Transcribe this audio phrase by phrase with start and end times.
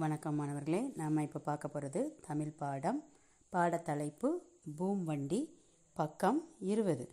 [0.00, 2.98] வணக்கம் மாணவர்களே நாம் இப்போ பார்க்க போகிறது தமிழ் பாடம்.
[3.52, 4.28] பாடத்தலைப்பு
[4.76, 5.40] பூம் வண்டி
[5.96, 7.06] பக்கம் இருபது.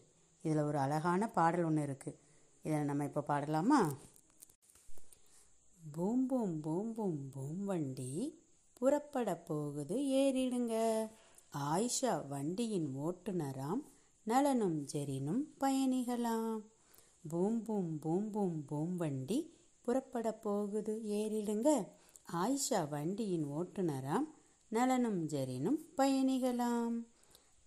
[0.43, 2.19] இதில் ஒரு அழகான பாடல் ஒன்று இருக்குது
[2.63, 3.79] இதை நம்ம இப்போ பாடலாமா?
[5.95, 8.39] பூம் பூம் பூம் பூம் பூம் வண்டி
[8.73, 10.75] புறப்பட போகுது ஏறிடுங்க.
[11.71, 13.83] ஆயிஷா வண்டியின் ஓட்டுநராம்
[14.23, 16.57] நலனும் ஜெரினும் பயணிகளாம்.
[17.29, 19.41] பூம் பூம் பூம் பூம் பூம் வண்டி
[19.81, 21.69] புறப்பட போகுது ஏறிடுங்க.
[22.33, 24.27] ஆயிஷா வண்டியின் ஓட்டுநராம்
[24.69, 27.05] நலனும் ஜெரினும் பயணிகளாம்.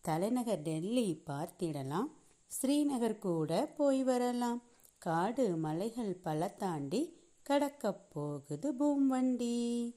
[0.01, 2.11] தலைநகர் டெல்லி பார்த்திடலாம்
[2.47, 4.63] ஸ்ரீநகர் கூட போய் வரலாம்.
[4.99, 9.95] காடு மலைகள் பல தாண்டி கடக்கப் போகுது பூம் வண்டி.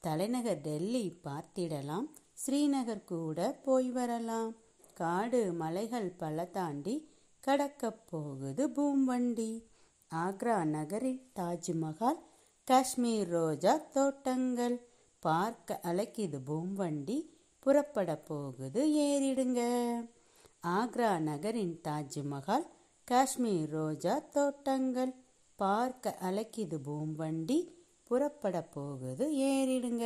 [0.00, 2.06] தலைநகர் டெல்லி பார்த்திடலாம்
[2.46, 4.54] ஸ்ரீநகர் கூட போய் வரலாம்.
[4.94, 7.08] காடு மலைகள் பல தாண்டி
[7.40, 9.66] கடக்க போகுது பூம் வண்டி.
[10.14, 12.20] ஆக்ரா நகரில் தாஜ்மஹால்
[12.70, 14.86] காஷ்மீர் ரோஜா தோட்டங்கள்.
[15.18, 19.60] பார்க்க அழைக்குது பூம் வண்டி புறப்பட போகுது ஏறிடுங்க.
[20.62, 22.66] ஆக்ரா நகரின் தாஜ்மஹால்
[23.04, 25.14] காஷ்மீர் ரோஜா தோட்டங்கள்.
[25.56, 27.58] பார்க்க அழைக்குது பூம் வண்டி
[28.04, 30.04] புறப்பட போகுது ஏறிடுங்க.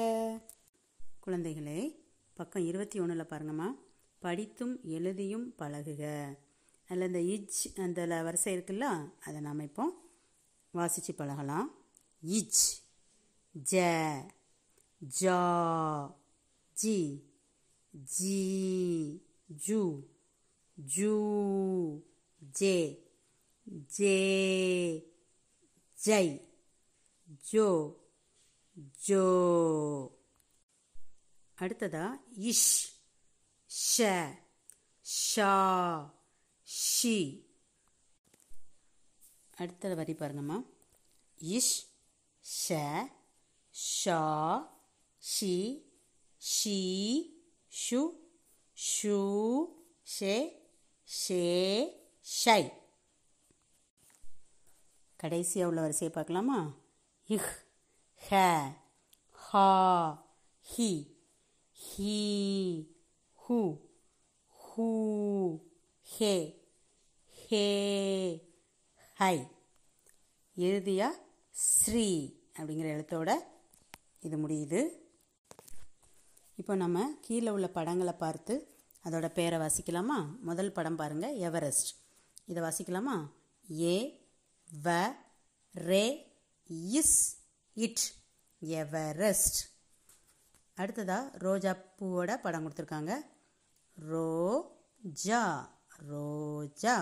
[1.27, 1.99] குழந்தைகளே
[2.35, 3.69] பக்கம் இருபத்தி ஒன்றில் பாருங்கம்மா.
[4.19, 6.25] படித்தும் எழுதியும் பழகுக.
[6.89, 9.93] அதில் இந்த இஜ் அந்த வரிசை இருக்குல்ல அதை நாம் இப்போ
[10.73, 11.71] வாசித்து பழகலாம்.
[12.27, 12.83] இஜ்
[13.71, 13.75] ஜ
[15.21, 16.15] ஜா
[16.75, 17.25] ஜி
[18.05, 19.23] ஜி
[19.65, 20.09] ஜு
[20.95, 22.03] ஜூ
[22.59, 22.77] ஜே
[23.97, 24.17] ஜே
[26.05, 26.27] ஜை
[27.53, 27.97] ஜோ
[29.07, 29.25] ஜோ.
[31.61, 32.93] அடுத்ததா இஷ்
[33.67, 34.05] ஷ
[35.03, 35.55] ஷா
[36.63, 37.19] ஷி.
[39.57, 40.67] அடுத்த வரி பாருங்கம்மா.
[41.41, 41.93] இஷ்
[42.45, 42.77] ஷ
[43.73, 44.23] ஷா
[45.23, 45.55] ஷி
[46.39, 46.81] ஷி
[47.83, 48.01] ஷு
[48.77, 49.21] ஷூ
[50.15, 50.35] ஷே
[51.09, 51.45] ஷே
[52.45, 52.63] ஷை.
[55.17, 56.59] கடைசியாக உள்ள வரிசையை பார்க்கலாமா?
[57.29, 57.53] இஹ்
[58.29, 58.31] ஹ
[59.33, 59.71] ஹா
[60.73, 60.91] ஹி
[61.85, 62.17] ஹீ
[63.43, 63.59] ஹூ
[64.65, 64.89] ஹூ
[66.03, 66.35] ஹே
[67.43, 67.67] ஹே
[69.21, 69.37] ஹை.
[70.57, 71.09] இறுதியா
[71.55, 72.07] ஸ்ரீ
[72.59, 73.31] அப்படிங்கிற எழுத்தோட
[74.27, 74.81] இது முடியுது.
[76.61, 78.55] இப்போ நம்ம கீழே உள்ள படங்களை பார்த்து
[79.05, 80.19] அதோட பேரை வாசிக்கலாமா?
[80.49, 81.91] முதல் படம் பாருங்கள் எவரெஸ்ட்
[82.45, 83.17] இதை வாசிக்கலாமா?
[83.81, 83.97] ஏ
[84.85, 85.17] வ
[85.75, 86.05] ரே
[87.01, 87.19] இஸ்
[87.87, 88.05] இட்.
[88.61, 89.59] எவரெஸ்ட்
[90.77, 93.13] அடுத்ததா ரோஜா பூவோட படம் கொடுத்துருக்காங்க.
[93.97, 95.43] ரோஜா
[96.13, 96.97] ரோஜா.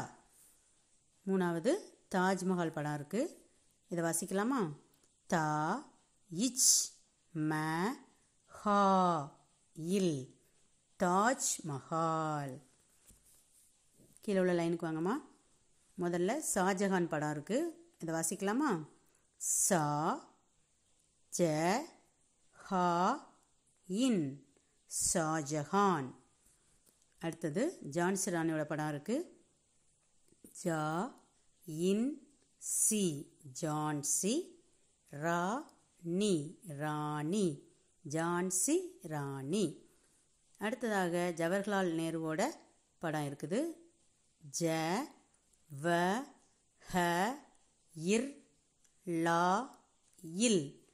[1.26, 1.74] மூணாவது
[2.14, 3.40] தாஜ்மஹால் படம் இருக்குது
[3.92, 4.60] இதை வாசிக்கலாமா?
[5.26, 5.47] தா
[6.30, 6.69] இச்
[7.34, 7.53] ம
[8.48, 8.82] ஹா
[9.97, 10.16] இல்
[11.03, 12.54] தாஜ் மஹால்.
[14.20, 15.14] கீழே உள்ள லைனுக்கு வாங்கம்மா.
[15.98, 18.70] முதல்ல ஷாஜஹான் படம் இருக்குது இதை வாசிக்கலாமா?
[19.36, 19.84] சா
[21.32, 21.50] ஜ
[22.52, 22.88] ஹா
[23.88, 24.25] இன்
[24.91, 26.10] ஷாஜஹான்
[27.22, 29.28] அடுத்தது ஜான்சி ராணியோட படம் இருக்குது
[30.62, 30.82] ஜா
[31.64, 32.06] இன்
[32.62, 33.32] சி.
[33.60, 34.60] ஜான்சி
[35.12, 35.64] ரா.
[36.02, 36.58] நீ.
[36.62, 37.72] ராணி.
[38.08, 39.90] ஜான்சி ராணி.
[40.58, 42.46] அடுத்ததாக ஜவஹர்லால் நேருவோட
[42.98, 43.60] படம் இருக்குது.
[44.60, 44.64] ஜ.
[45.82, 46.22] வ.
[46.78, 46.98] ஹ.
[47.94, 48.44] இர்.
[49.04, 49.80] லா.
[50.22, 50.84] இல்.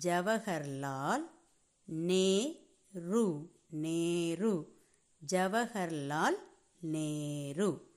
[0.00, 1.30] ஜவஹர்லால்
[1.84, 3.50] நேரு.
[3.68, 4.80] நேரு.
[5.32, 6.38] ஜவஹர்லால்
[6.80, 7.91] நேரு.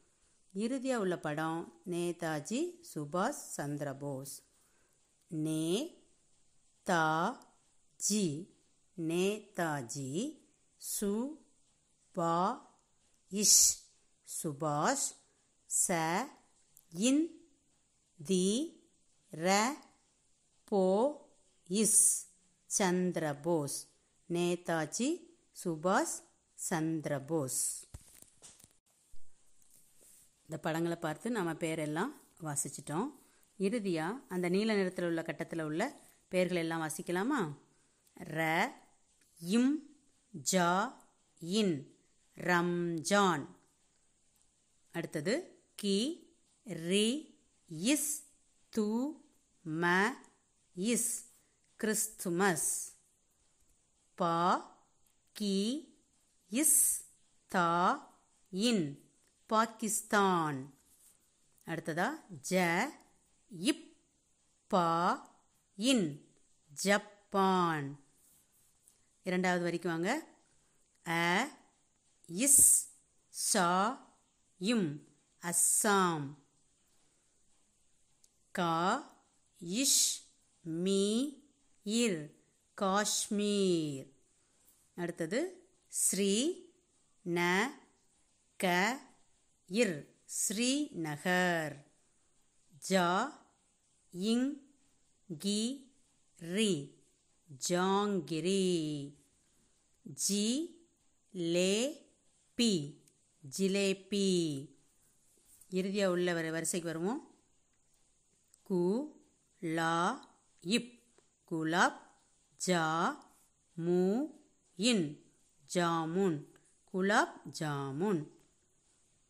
[0.56, 2.62] இறுதியாக உள்ள படம் நேதாஜி
[2.96, 4.36] சுபாஷ் சந்திரபோஸ்.
[5.28, 5.94] நே
[6.84, 7.40] தா
[7.98, 8.56] ஜி.
[8.98, 10.40] நேதாஜி
[11.00, 11.38] சு
[12.12, 12.38] பா
[13.32, 13.68] இஷ்.
[14.44, 15.10] சுபாஷ்
[15.88, 16.28] ச
[16.90, 17.50] இன்
[18.26, 18.48] தி
[19.32, 19.68] ர
[20.64, 20.86] போ
[21.68, 22.28] இஸ்.
[22.78, 23.88] சந்திரபோஸ்.
[24.30, 26.24] நேதாஜி சுபாஷ்
[26.70, 27.85] சந்திரபோஸ்.
[30.50, 32.12] இந்த படங்களை பார்த்து நம்ம பேரெல்லாம்
[32.44, 33.08] வாசிச்சிட்டோம்.
[33.58, 37.42] இறுதியாக அந்த நீல நிறத்தில் உள்ள கட்டத்தில் உள்ள பெயர்கள் எல்லாம் வாசிக்கலாமா?
[38.34, 38.72] ர
[39.42, 39.98] இம்
[40.52, 40.94] ஜா
[41.40, 41.96] இன்
[42.36, 43.46] ரம்ஜான்
[44.92, 46.28] அடுத்தது கி
[46.64, 48.24] ரி இஸ்
[48.78, 48.88] து
[49.66, 50.14] ம
[50.76, 51.26] இஸ்
[51.80, 52.94] கிறிஸ்துமஸ்.
[54.16, 54.36] பா
[55.32, 55.56] கி
[56.50, 57.06] இஸ்
[57.48, 57.70] தா
[58.52, 59.05] இன்.
[59.46, 60.74] பாகிஸ்தான்.
[61.66, 62.10] அடுத்ததா
[62.50, 62.84] ஜ
[63.50, 63.98] இப்
[64.68, 64.90] பா
[65.76, 66.34] இன்
[66.74, 68.00] ஜப்பான்.
[69.24, 70.28] இரண்டாவது வரைக்கும் வாங்க.
[71.08, 71.50] அ
[72.26, 72.90] இஸ்
[73.30, 73.70] சா
[74.58, 75.08] இம்
[75.42, 76.28] அஸ்ஸாம்.
[78.52, 78.76] கா
[79.66, 80.22] இஷ்
[80.62, 81.34] மீ
[81.86, 82.32] இர்
[82.82, 84.08] காஷ்மீர்.
[84.96, 86.34] அடுத்தது ஸ்ரீ
[87.26, 87.68] ந
[88.58, 88.66] க
[89.70, 91.86] இர் ஸ்ரீநகர்
[92.90, 93.32] ஜா
[94.12, 94.62] இங்
[95.40, 95.92] கி
[96.38, 96.96] ரி
[97.70, 98.64] ஜாங்கிரி.
[100.04, 100.80] ஜி
[101.32, 102.06] லே
[102.56, 103.02] பி
[103.58, 104.28] ஜிலேபி.
[105.70, 107.36] இறுதியாக உள்ள வர வரிசைக்கு வருவோம்.
[108.70, 109.12] கு
[109.60, 110.30] லா
[110.62, 111.00] இப்.
[111.52, 112.02] குலாப்
[112.68, 113.18] ஜா
[113.86, 114.22] மூ
[114.76, 115.26] இன்
[115.74, 116.46] ஜாமுன்.
[116.94, 118.35] குலாப் ஜாமுன்.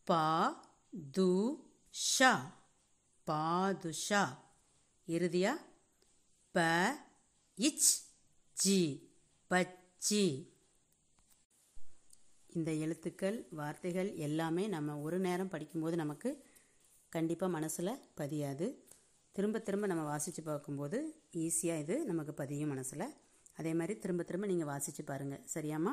[0.10, 0.26] பா
[1.18, 1.56] து
[1.90, 2.32] ஷா.
[3.24, 4.24] பாதுஷா
[5.08, 5.54] இறுதியா?
[6.52, 6.62] ப
[7.56, 7.88] இச்
[8.54, 9.10] ஜி.
[9.50, 10.24] பச்சி.
[12.48, 16.46] இந்த எழுத்துக்கள் வார்த்தைகள் எல்லாமே நம்ம ஒரு நேரம் படிக்கும்போது நமக்கு
[17.10, 18.68] கண்டிப்பாக மனசில் பதியாது.
[19.32, 23.14] திரும்ப திரும்ப நம்ம வாசித்து பார்க்கும்போது ஈஸியாக இது நமக்கு பதியும் மனசில்.
[23.56, 25.92] அதே மாதிரி திரும்ப திரும்ப நீங்கள் வாசித்து பாருங்கள் சரியாம்மா?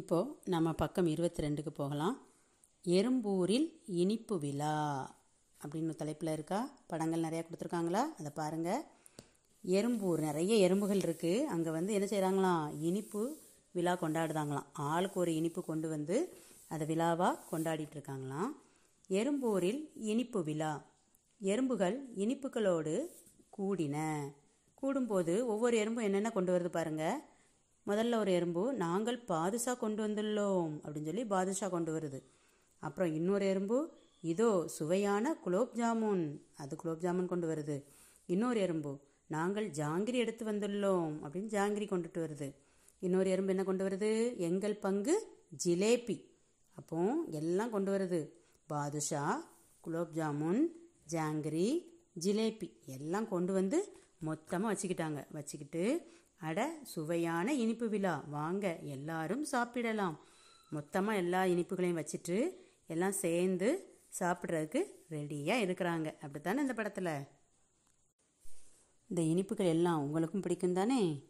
[0.00, 2.14] இப்போது நம்ம பக்கம் இருபத்தி ரெண்டுக்கு போகலாம்.
[2.84, 4.72] எறும்பூரில் இனிப்பு விழா
[5.60, 6.70] அப்படின்னு தலைப்பில் இருக்கா?
[6.86, 8.02] படங்கள் நிறையா கொடுத்துருக்காங்களா?
[8.18, 8.82] அதை பாருங்கள்
[9.64, 13.22] எறும்பூர் நிறைய எறும்புகள் இருக்குது அங்கே வந்து என்ன செய்கிறாங்களாம் இனிப்பு
[13.72, 14.66] விழா கொண்டாடுதாங்களாம்.
[14.72, 16.16] ஆளுக்கு ஒரு இனிப்பு கொண்டு வந்து
[16.68, 18.50] அதை விழாவாக கொண்டாடிட்டு இருக்காங்களாம்.
[19.10, 20.72] எறும்பூரில் இனிப்பு விழா.
[21.40, 22.96] எறும்புகள் இனிப்புகளோடு
[23.58, 23.96] கூடின.
[24.82, 27.20] கூடும்போது ஒவ்வொரு எறும்பும் என்னென்ன கொண்டு வருது பாருங்கள்
[27.86, 32.22] முதல்ல ஒரு எறும்பு நாங்கள் பாதுஷா கொண்டு வந்துள்ளோம் அப்படின்னு சொல்லி பாதுஷா கொண்டு வருது.
[32.78, 33.78] அப்புறம் இன்னொரு எறும்பு
[34.20, 37.84] இதோ சுவையான குலோப் ஜாமுன் அது குலோப் ஜாமுன் கொண்டு வருது.
[38.26, 42.54] இன்னொரு எறும்பு நாங்கள் ஜாங்கிரி எடுத்து வந்துள்ளோம் அப்படின்னு ஜாங்கிரி கொண்டுட்டு வருது.
[43.00, 44.36] இன்னொரு எறும்பு என்ன கொண்டு வருது?
[44.36, 45.14] எங்கள் பங்கு
[45.64, 46.24] ஜிலேபி
[46.74, 48.30] அப்போ எல்லாம் கொண்டு வருது.
[48.66, 49.24] பாதுஷா
[49.80, 50.62] குலோப் ஜாமுன்
[51.10, 51.68] ஜாங்கிரி
[52.20, 53.78] ஜிலேபி எல்லாம் கொண்டு வந்து
[54.18, 55.24] மொத்தமாக வச்சுக்கிட்டாங்க.
[55.30, 58.24] வச்சுக்கிட்டு அட சுவையான இனிப்பு விழா.
[58.28, 60.16] வாங்க எல்லாரும் சாப்பிடலாம்.
[60.70, 62.36] மொத்தமாக எல்லா இனிப்புகளையும் வச்சுட்டு
[62.86, 63.68] எல்லாம் சேர்ந்து
[64.20, 66.06] சாப்பிட்றதுக்கு ரெடியாக இருக்கிறாங்க.
[66.20, 67.14] அப்படி தானே இந்த படத்தில்?
[69.10, 71.22] இந்த இனிப்புகள் எல்லாம் உங்களுக்கும் பிடிக்கும் தானே?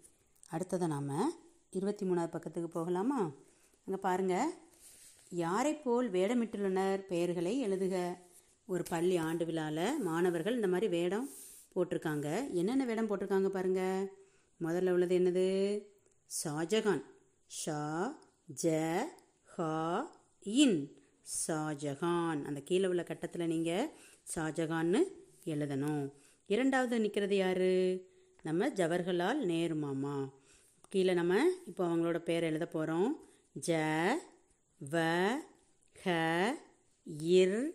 [0.51, 1.35] அடுத்ததை நாம்
[1.71, 3.31] இருபத்தி மூணாவது பக்கத்துக்கு போகலாமா?
[3.87, 4.53] அங்கே பாருங்கள்
[5.29, 8.19] யாரை போல் வேடமிட்டுள்ளனர் பெயர்களை எழுதுக.
[8.67, 11.31] ஒரு பள்ளி ஆண்டு விழாவில் மாணவர்கள் இந்த மாதிரி வேடம்
[11.75, 12.29] போட்டிருக்காங்க.
[12.51, 14.11] என்னென்ன வேடம் போட்டிருக்காங்க பாருங்கள்
[14.61, 15.83] முதல்ல உள்ளது என்னது?
[16.45, 17.03] ஷாஜகான்.
[17.47, 18.19] ஷா
[18.63, 18.99] ஜ
[19.45, 20.11] ஹா
[20.43, 20.97] இன்.
[21.47, 22.45] ஷாஜகான்.
[22.45, 23.91] அந்த கீழே உள்ள கட்டத்தில் நீங்கள்
[24.35, 25.03] ஷாஜகான்னு
[25.45, 26.13] எழுதணும்.
[26.47, 27.97] இரண்டாவது நிற்கிறது யார்?
[28.43, 30.29] நம்ம ஜவஹர்லால் நேரு மாமா.
[30.89, 33.21] கீழே நம்ம இப்போ அவங்களோட பேர் எழுத போகிறோம்
[33.67, 33.73] ஜ
[34.91, 35.29] வ
[36.03, 36.11] ஹ
[37.21, 37.71] இர்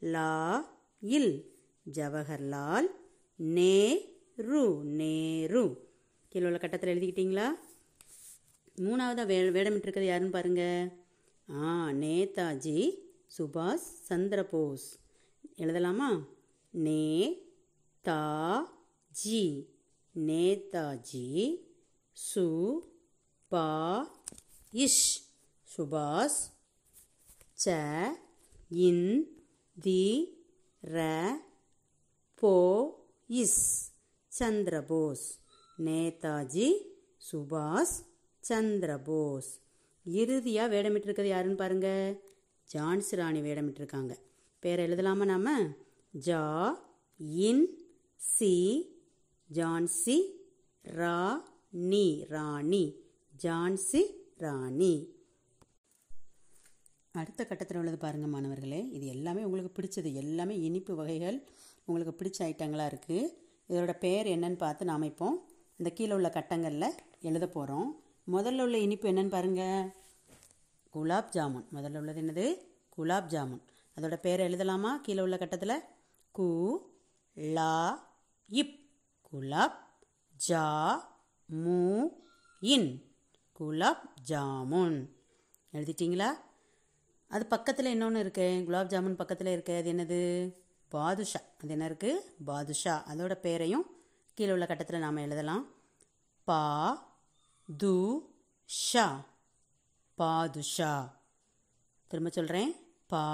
[0.00, 1.52] லா இல்.
[1.92, 2.86] ஜவஹர்லால்
[3.36, 5.83] நேரு நேரு.
[6.34, 7.48] கீழே உள்ள கட்டத்தில் எழுதிக்கிட்டீங்களா?
[8.76, 10.88] மூணாவதாக வே வேடமிட்டிருக்கிறது யாருன்னு பாருங்கள்
[11.50, 12.78] ஆ நேதாஜி
[13.36, 14.86] சுபாஷ் சந்திரபோஸ்.
[15.56, 16.08] எழுதலாமா?
[16.70, 17.04] நே
[18.02, 18.24] தா
[19.10, 19.68] ஜி
[20.14, 21.28] நேதாஜி
[22.34, 22.46] சு
[23.48, 23.68] பா
[24.72, 25.06] இஷ்
[25.76, 26.42] சுபாஷ்
[27.64, 27.76] ச
[28.68, 29.06] இன்
[29.80, 30.04] தி
[30.82, 31.30] ர
[32.34, 32.54] போ
[33.26, 33.92] இஸ்
[34.38, 35.26] சந்திரபோஸ்.
[35.78, 36.72] நேதாஜி
[37.30, 37.96] சுபாஷ்
[38.48, 39.50] சந்திரபோஸ்
[40.04, 42.20] இறுதியாக வேடமிட்டிருக்கிறது யாருன்னு பாருங்க.
[42.74, 44.18] ஜான்சி ராணி வேடமிட்டிருக்காங்க.
[44.58, 45.66] பேரை எழுதலாமா நாம?
[46.26, 46.74] ஜா
[47.18, 47.78] இன்
[48.16, 48.54] சி
[49.52, 50.22] ஜான்சி
[50.84, 51.40] ரா
[51.70, 53.00] நீ ராணி
[53.42, 54.02] ஜான்சி
[54.36, 55.12] ராணி.
[57.12, 58.88] அடுத்த கட்டத்தில் உள்ளது பாருங்கள் மாணவர்களே.
[58.88, 60.12] இது எல்லாமே உங்களுக்கு பிடிச்சது.
[60.12, 61.48] எல்லாமே இனிப்பு வகைகள்
[61.84, 63.32] உங்களுக்கு பிடிச்ச ஐட்டங்களாக இருக்குது
[63.68, 68.02] இதோட பேர் என்னன்னு பார்த்து நாம் இப்போ இந்த கீழே உள்ள கட்டங்களில் எழுத போகிறோம்
[68.32, 69.92] முதல்ல உள்ள இனிப்பு என்னன்னு பாருங்கள்
[70.94, 71.64] குலாப் ஜாமுன்.
[71.74, 72.66] முதல்ல உள்ளது என்னது?
[72.88, 73.60] குலாப் ஜாமுன்.
[73.96, 75.00] அதோட பேரை எழுதலாமா?
[75.00, 75.82] கீழே உள்ள கட்டத்தில்?
[76.38, 76.76] கு
[77.34, 78.08] லா
[78.48, 78.88] இப்.
[79.32, 79.88] குலாப்
[80.48, 80.98] ஜா
[81.52, 82.02] மூ
[82.60, 83.14] இன்.
[83.52, 85.08] குலாப் ஜாமுன்.
[85.72, 86.28] எழுதிட்டிங்களா?
[87.28, 88.62] அது பக்கத்தில் இன்னொன்று இருக்கு.
[88.66, 89.76] குலாப் ஜாமுன் பக்கத்தில் இருக்கு.
[89.76, 90.54] அது என்னது?
[90.88, 91.40] பாதுஷா.
[91.62, 92.14] அது என்ன இருக்குது
[92.44, 93.04] பாதுஷா.
[93.08, 93.93] அதோட பேரையும்
[94.34, 95.66] கீழே உள்ள கட்டத்தில் நாம் எழுதலாம்.
[96.44, 96.62] பா
[97.82, 97.92] து
[98.64, 99.26] ஷா.
[100.14, 101.22] பாதுஷா
[102.06, 102.72] திரும்ப சொல்கிறேன்
[103.06, 103.26] பா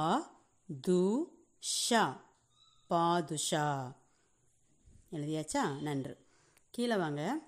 [0.86, 1.22] து
[1.58, 2.02] ஷா.
[2.86, 3.96] பாதுஷா
[5.12, 5.80] எழுதியாச்சா?
[5.80, 6.18] நன்று.
[6.70, 7.40] கீழே வாங்க.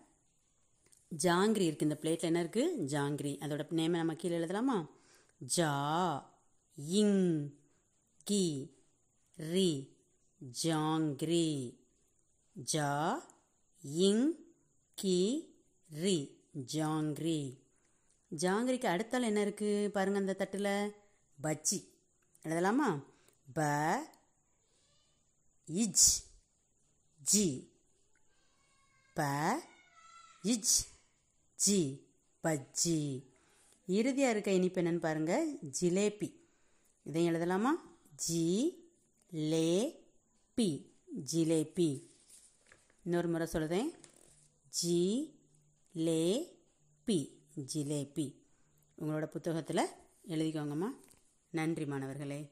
[1.22, 3.34] ஜாங்கிரி இருக்குது இந்த பிளேட்டில் என்ன இருக்குது ஜாங்கிரி.
[3.42, 4.78] அதோட நேமை நம்ம கீழே எழுதலாமா?
[5.56, 5.72] ஜா
[6.74, 7.58] இங்
[8.24, 8.46] கி
[9.36, 9.96] ரி.
[10.62, 11.78] ஜாங்கிரி.
[12.52, 12.90] ஜா
[13.82, 14.34] இங்
[14.94, 15.48] கி
[15.90, 16.40] ரி
[16.72, 17.58] ஜாங்கிரி.
[18.36, 20.94] ஜாங்கிரிக்கு அடுத்தால் என்ன இருக்குது பாருங்கள் அந்த தட்டில்.
[21.42, 21.88] பஜ்ஜி.
[22.42, 23.04] எழுதலாமா?
[23.52, 23.62] ப
[25.66, 26.24] இஜ்
[27.22, 27.72] ஜி.
[29.14, 29.22] ப
[30.42, 30.86] இஜ்
[31.56, 32.06] ஜி
[32.42, 33.26] பஜ்ஜி.
[33.86, 36.40] இறுதியாக இருக்க இனிப்பு என்னன்னு பாருங்கள் ஜிலேபி.
[37.02, 37.70] இதையும் எழுதலாமா?
[38.16, 38.76] ஜி
[39.30, 40.02] லே
[40.54, 40.92] பி
[41.32, 42.11] ஜிலேபி.
[43.04, 43.90] இன்னொரு முறை சொல்கிறேன்
[44.68, 45.34] ஜி
[45.92, 46.52] லே
[47.04, 47.42] பி
[47.74, 48.34] ஜிலேபி.
[48.98, 49.88] உங்களோட புத்தகத்தில்
[50.28, 50.88] எழுதிக்கோங்கம்மா.
[51.50, 52.51] நன்றி மாணவர்களே.